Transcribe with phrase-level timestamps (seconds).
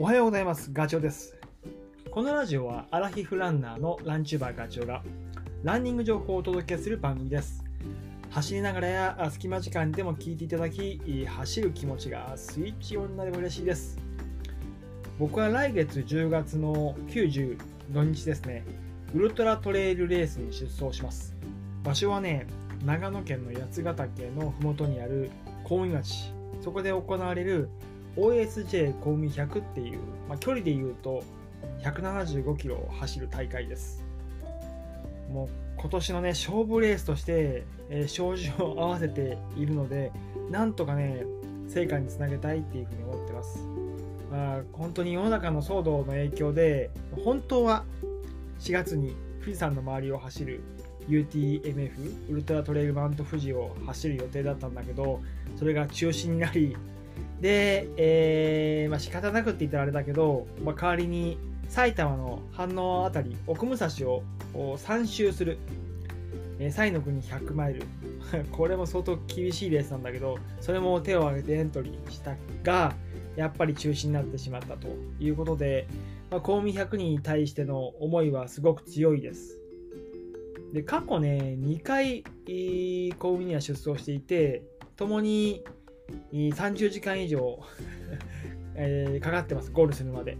[0.00, 0.70] おはようございます。
[0.72, 1.36] ガチョウです。
[2.10, 5.02] このラジオはアラヒフランナーのランチューバーガチョウが
[5.62, 7.62] ランニング情報をお届けする番組です。
[8.30, 13.98] 走りながらや隙間時間でも聞いていただき走る気持ちがスイッチオンになれば嬉しいです。
[15.18, 17.58] 僕は来月10月の90
[17.90, 18.64] 土日ですね。
[19.14, 21.36] ウルトラトレイルレースに出走します。
[21.84, 22.46] 場所はね
[22.86, 25.30] 長野県の八ヶ岳の麓にある
[25.64, 26.32] 小海町。
[26.62, 27.68] そこで行われる
[28.20, 29.98] OSJ 小海100っていう、
[30.28, 31.22] まあ、距離で言うと
[31.82, 34.04] 175キロを走る大会です。
[35.32, 35.48] もう
[35.80, 40.12] 今年のね勝負レースとして、えー、照準を合わせているので
[40.50, 41.24] なんとかね
[41.68, 43.64] 成果につなげたいっていうふうに思ってます、
[44.30, 46.90] まあ、本当に世の中の騒動の影響で
[47.24, 47.84] 本当は
[48.58, 50.60] 4月に富士山の周りを走る
[51.08, 55.20] UTMF ウルトラトレイルマウント富士を走る予定だったんだけど
[55.58, 56.76] それが中止になり
[57.40, 61.38] で、えーまあ、仕方なくって言ったらあれだけど、まあ、代わりに
[61.68, 64.22] 埼玉の飯能あたり奥武蔵を
[64.54, 65.58] 3周する、
[66.58, 67.82] えー、西の国100マイル。
[68.52, 72.94] これも相当厳しいレースなんだけどそれも手を挙げてエントリーしたが
[73.34, 74.88] やっぱり中止になってしまったと。
[75.18, 75.86] いうことで、
[76.30, 79.60] まあ、公務100人に対しての思いはすごく強いです。
[80.72, 82.22] で過去ね2回
[83.18, 84.62] 公務には出走していて
[84.96, 85.64] 共に
[86.32, 87.58] 30時間以上
[88.74, 90.36] えー、かかってます、ゴールするまで。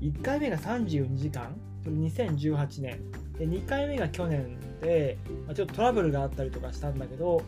[0.00, 2.98] 1回目が32時間、それ2018年。
[3.38, 7.42] で2回目が去年で、まあ、ちょっとトラブルがあったりとかしたんだけど、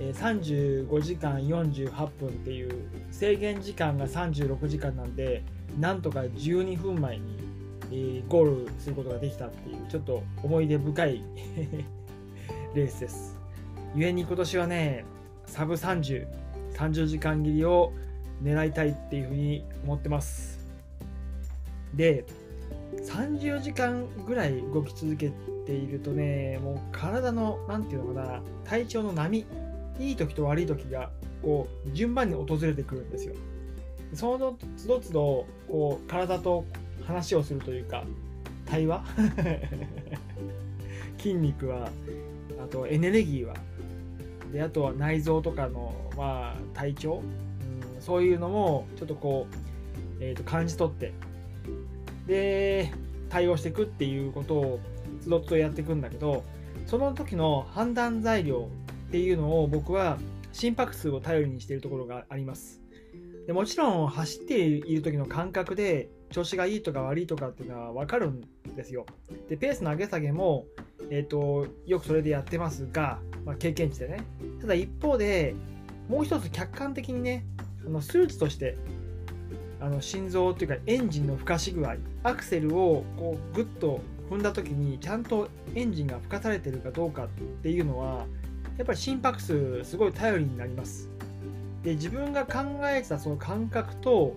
[0.00, 5.42] えー、35時間48分っていう制限時間が36時間なんで、
[5.78, 7.36] なんとか12分前に、
[7.90, 11.22] えー、ゴールすることができたっていう、ちょっと思い出深い
[12.74, 13.36] レースです。
[13.94, 15.04] 故に今年はね、
[15.46, 16.26] サブ30、
[16.78, 17.92] 30時間切りを
[18.42, 20.58] 狙いたいっていうふうに思ってます。
[21.94, 22.24] で
[23.02, 25.32] 30時間ぐらい動き続け
[25.66, 29.44] ているとねもう体の何て言うのかな体調の波
[29.98, 31.10] いい時と悪い時が
[31.42, 33.34] こう順番に訪れてくるんですよ。
[34.14, 36.64] その都度都度こう体と
[37.04, 38.04] 話をするというか
[38.64, 39.02] 対話？
[41.18, 41.90] 筋肉は
[42.62, 43.54] あとエネルギーは
[44.52, 47.22] であとは内臓とかの、まあ、体調、
[47.96, 51.12] うん、そういうのもちょっとこう、えー、と感じ取って
[52.26, 52.92] で
[53.28, 54.80] 対応していくっていうことを
[55.20, 56.44] つどつどやっていくんだけど
[56.86, 58.68] その時の判断材料
[59.08, 60.18] っていうのを僕は
[60.52, 62.80] 心拍数を頼りにしているところがあります。
[63.46, 68.42] でもちろん走っている時の感覚で調子がいいとか悪いとかっていうのは分かるん
[68.76, 69.06] ですよ。
[69.48, 70.66] でペースの上げ下げも、
[71.10, 74.24] えーとよくそれでやってますがまあ、経験値でね。
[74.60, 75.54] ただ一方で
[76.06, 77.46] もう一つ客観的にね
[77.86, 78.76] あの数値として
[79.80, 87.28] あの心臓というかエンジンのふかし具合アクセルをこうグッと踏んだ時にちゃんとエンジンがふかされてるかどうかっ
[87.62, 88.26] ていうのは
[88.76, 91.10] やっぱり心拍数すごい頼りになります。
[91.82, 94.34] で自分が考えてたその感覚と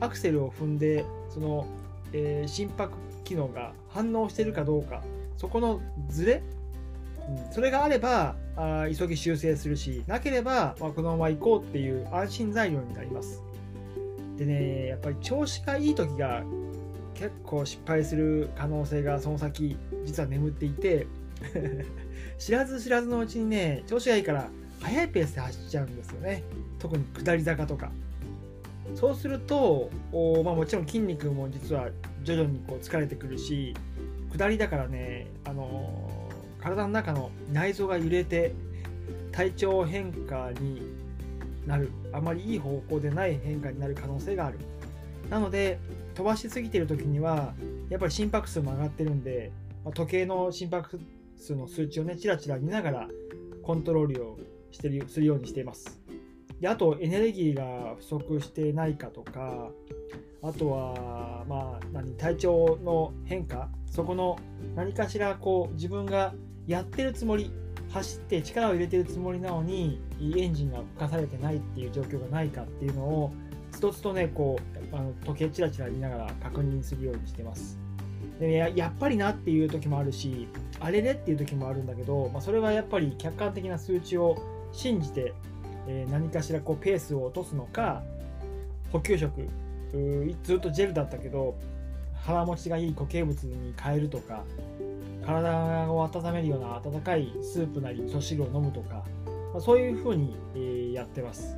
[0.00, 1.66] アクセルを踏んでその、
[2.12, 5.00] えー、心拍機能が反応してるかどうか。
[5.38, 6.42] そこのズレ？
[7.28, 13.42] うん、それがあればあ急ぎ修正するしなければ、まあ、このまま行こうっていう安心材料になります。
[14.36, 16.42] でねやっぱり調子がいい時が
[17.14, 21.06] 結構失敗する可能性がその先実は眠っていて
[22.38, 24.48] 知らず知らずのうちにね調子がいいから
[24.80, 26.42] 速いペースで走っちゃうんですよね。
[26.78, 27.90] 特に下り坂とか。
[28.94, 31.90] そうするとお、まあ、もちろん筋肉も実は
[32.22, 33.74] 徐々にこう疲れてくるし
[34.32, 36.30] 下りだからねあの
[36.60, 38.52] 体の中の内臓が揺れて
[39.32, 40.82] 体調変化に
[41.66, 41.90] なる。
[42.12, 44.58] あまりいい方向でない変化になる可能性がある。
[45.30, 45.78] なので
[46.14, 47.54] 飛ばしすぎてる時には
[47.90, 49.52] やっぱり心拍数も上がってるんで
[49.84, 51.00] ま時計の心拍
[51.36, 53.08] 数の数値をねチラチラ見ながら
[53.62, 54.38] コントロールを
[54.70, 56.00] してるするようにしています。
[56.60, 59.70] であとエネルギーが不足してないかとか
[60.42, 64.38] あとはまあ何体調の変化そこの
[64.76, 66.34] 何かしらこう自分が
[66.66, 67.50] やってるつもり
[67.90, 73.32] 走って力を入れてるつもりなのにエンジンが吹かされてないっていう状況がないかっていうのを
[73.72, 74.58] つとつとねこ
[74.92, 77.78] うあの時計チラチラ見ながら確認するようにしてます。
[78.38, 80.48] でややっぱりなっていう時もあるし
[80.78, 84.40] あれれっていう時もあるんだけど、まあ、それはやっぱり客観的な数値を
[84.72, 85.34] 信じて、
[85.88, 88.02] えー、何かしらこうペースを落とすのか
[88.92, 89.48] 補給食
[90.42, 91.56] ずっとジェルだったけど
[92.14, 94.44] 腹持ちがいい固形物に変えるとか
[95.24, 99.04] 体を温めるような温かいスープなり味噌汁を飲むとか、
[99.52, 101.56] まあ、そういうふうに、えー、やってます。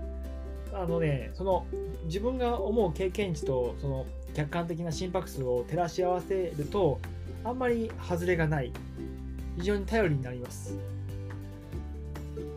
[0.72, 1.66] あのね、その
[2.04, 7.00] 自分が思う経験値とその客観的な心拍数を照らし合わせると
[7.44, 8.72] あんまり外れがない
[9.56, 10.78] 非常に頼りになります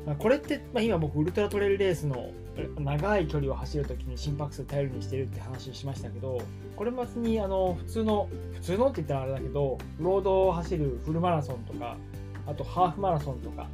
[0.05, 2.31] まあ、これって、まあ、今僕ウルトラトレイルレースの
[2.77, 6.39] 長い距離を走るときに心拍数頼りにしてるって話しましたけど
[6.75, 11.97] これ別にあの普通の普通のって言ったらあれだけどロードを走るフルマラソンとか
[12.45, 13.67] あとハーフマラソンとか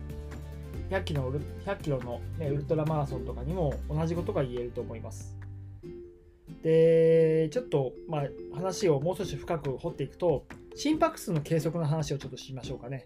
[0.89, 5.35] 100キロの100キロの、ね、ウルトラマラソンとかにも同じことが言えると思います
[6.63, 8.23] でちょっと、まあ、
[8.55, 10.45] 話をもう少し深く掘っていくと
[10.75, 13.03] 心拍数の計測の話をちょっとしましょうかね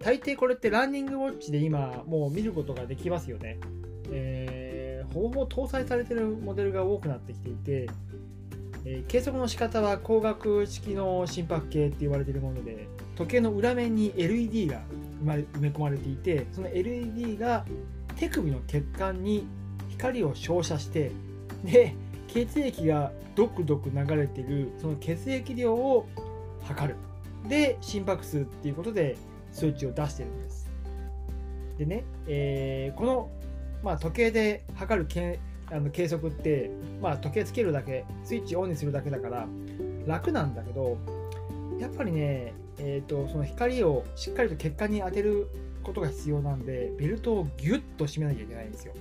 [0.00, 3.58] 大抵これってランニングウォッチで今もう見ることができますよね。
[4.10, 4.39] えー、
[5.12, 7.90] ほぼ搭載されてるモデルが多くなってきていて、
[8.84, 14.80] えー、計測の仕方は光学式の心拍計って言われているもので時計の裏面に LED が
[15.24, 17.64] 埋め込まれていてその LED が
[18.16, 19.46] 手首の血管に
[19.90, 21.12] 光を照射して
[21.64, 21.94] で
[22.28, 26.06] 血液がドクドク流れているその血液量を
[26.62, 26.96] 測る
[27.48, 29.16] で心拍数っていうことで
[29.52, 30.70] 数値を出してるんです。
[31.78, 33.30] でね、えー、この、
[33.82, 35.38] まあ、時計で測るけ
[35.72, 39.46] あの計測って、まあ、時計つけるだけスイッチオンにするだけだから
[40.06, 40.98] 楽なんだけど
[41.78, 45.48] やっぱりね、えーと、その光をしっかりと血管に当てる
[45.82, 48.92] ことが必要なんでベルトをギュッと締めなきゃいけないんですよ。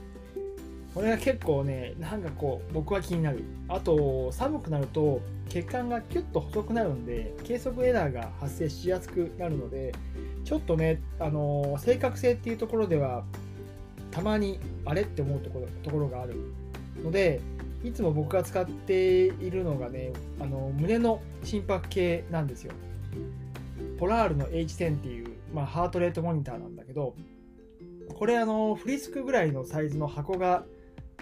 [0.93, 3.43] これが結構ね、なんかこう、僕は気になる。
[3.67, 9.93] あと、寒くなると血管がキュッと細くなるんで、計測エラーが発生しやすくなるので、
[10.43, 13.23] ちょっとね、あの正確性っていうところでは、
[14.11, 16.35] たまにあれって思うところところがある
[17.03, 17.41] ので、
[17.83, 22.73] いつも僕が使っているのがね、あの胸の心拍計なんですよ。
[23.97, 27.15] ポラールの H10 っていう、まあ、ハートレートモニターなんだけど、
[28.17, 30.65] これあのフリスクぐらいのサイズの箱が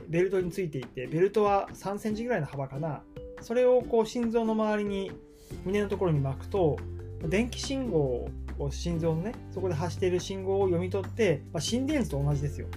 [0.08, 3.02] ベルトについていて、ベルトは3センチぐらいの幅かな。
[3.42, 5.12] それをこう心臓の周りに
[5.64, 6.78] 胸のところに巻くと、
[7.24, 8.28] 電気信号
[8.72, 12.68] 心臓のねそこで発している信号を読み取って、まあ、心電図と同じですよ。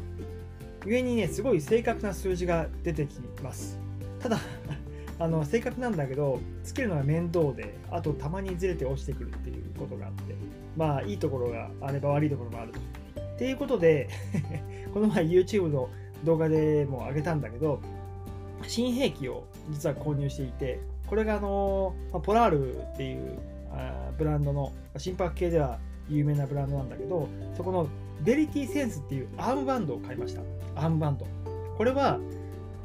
[0.85, 3.79] 故にねすごい正確な数字が出てきます。
[4.19, 4.39] ただ
[5.19, 10.35] あの正確なんだけどつけるのが面倒であとたまにずれて落ちてくるっていうことがあって
[10.77, 12.81] まあいいところがあれば悪いところもあると。
[13.21, 14.09] っていうことで
[14.93, 15.89] この前 YouTube の
[16.25, 17.81] 動画でも上げたんだけど
[18.67, 23.39] 新兵器を実は購入していてこれがあのポラールっていう
[24.11, 25.79] ブランドの心拍計では
[26.09, 27.89] 有名なブランドなんだけどそこの
[28.23, 30.43] ベリティセンスっていうアームバンドを買いました。
[30.75, 31.27] アームバンド。
[31.77, 32.19] これは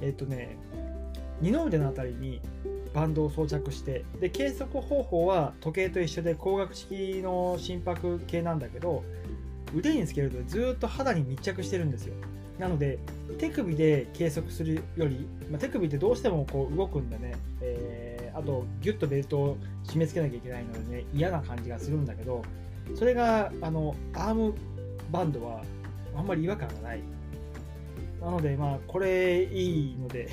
[0.02, 0.58] えっ、とね
[1.42, 2.42] 二の腕のあたりに
[2.94, 9.04] バンドを装着してで計測方法は時計と一緒で光学式の心拍計なんだけど
[9.76, 12.14] 腕につけるとずっと肌に密着してるんですよ。
[12.58, 13.00] なので
[13.38, 18.05] 手首で計測するより、まあ、手首ってどうしてもこう動くんでね、えー
[18.36, 22.44] あとギュッとベルトを締め付けなきゃいけないのでね嫌な感じがするんだけど
[22.94, 24.54] それがあのアーム
[25.12, 25.62] バンドは
[26.16, 27.02] あんまり違和感がない。
[28.22, 30.30] なのでまあこれいいので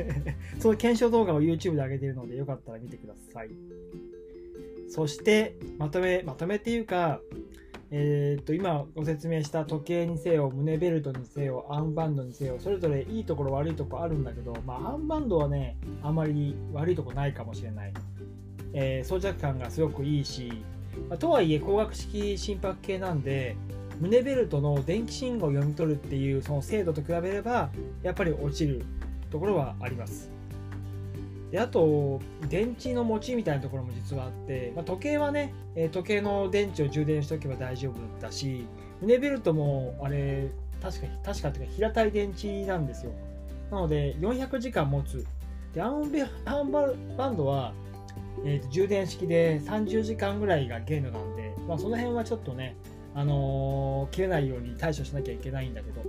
[0.58, 3.50] その検証動画を YouTube で上げているのでよかったら見てください。
[4.88, 7.20] そしてまとめまとめっていうか
[7.92, 17.92] えー、と今ご説明した時計にせよ胸ベルトにせよアームバンドにせよそれぞれいいところ悪いところあるんだけど、まあ、アームバンドはねあまり悪いとこないかもしれない、
[18.74, 20.52] えー、装着感がすごくいいし、
[21.08, 23.56] まあ、とはいえ光学式心拍計なんで
[24.00, 27.70] 胸ベルトの電気信号を読み取るっていうその精度と比べれば
[28.04, 28.84] やっぱり落ちる
[29.30, 30.39] ところはあります。
[31.50, 35.52] であと電池の持ちみたいなところも実はあって、まあ、時計はね
[35.92, 38.66] 時計の電池を充電しておけば大丈夫だし
[39.00, 43.12] 胸ベルトもあれ確か確かっていうか平たい電池なんですよ。
[43.70, 45.24] なので400時間持つ。
[45.74, 47.72] でアームアームバンドは、
[48.44, 52.76] えーと、充電式で30時間ぐらいが限度なんで、まあ、その辺はちょっとね、
[53.14, 56.02] あのー、切れないように対処しなきゃいけないんだけど、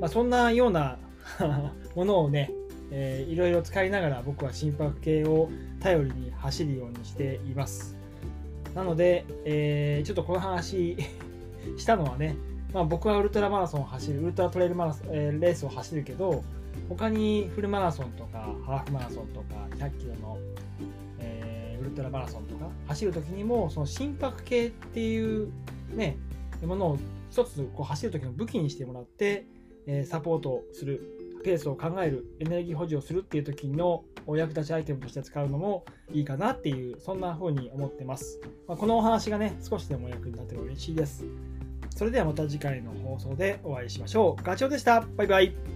[0.00, 0.98] まあ、そんなような
[1.94, 2.50] ものをね
[2.96, 7.96] えー、いろいろ使いながら僕は心拍計を頼りに走るようにしています。
[8.72, 10.96] なので、えー、ちょっとこの話
[11.76, 12.36] したのはね、
[12.72, 16.44] まあ、僕はウルトラマラソンを走る、ウルトラトレイルマラソン、えー、レースを走るけど、
[16.88, 20.38] 他にフルマラソンとか、ハーフマラソンとか、100キロの、
[21.18, 25.50] えー、ウルトラマラソンとか走るときにも、その心拍計っていう
[25.96, 26.16] ね、
[26.62, 26.98] ものを
[27.28, 29.46] 一つこう走るときの武器にしてもらって、
[29.86, 41.24] えー、サポートするペースを考えるエネルギー補充をするっていう時のお役立ちアイテムとして使うのもいいかなっていうそんな風に思ってます、まあ、このお話がね少しでも役に立てば嬉しいです。
[41.94, 44.42] それではまた次回の放送でお会いしましょう。
[44.42, 45.02] ガチョウでした。
[45.16, 45.73] バイバイ。